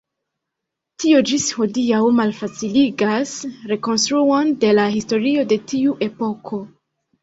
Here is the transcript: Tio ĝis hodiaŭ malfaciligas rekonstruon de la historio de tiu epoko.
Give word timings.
Tio 1.03 1.19
ĝis 1.31 1.45
hodiaŭ 1.57 2.01
malfaciligas 2.21 3.37
rekonstruon 3.75 4.53
de 4.67 4.77
la 4.83 4.91
historio 4.99 5.49
de 5.55 5.65
tiu 5.73 5.99
epoko. 6.13 6.67